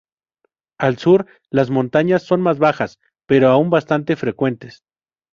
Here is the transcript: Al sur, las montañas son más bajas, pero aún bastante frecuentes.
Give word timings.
Al 0.79 0.97
sur, 0.97 1.27
las 1.51 1.69
montañas 1.69 2.23
son 2.23 2.41
más 2.41 2.57
bajas, 2.57 2.97
pero 3.27 3.49
aún 3.49 3.69
bastante 3.69 4.15
frecuentes. 4.15 4.81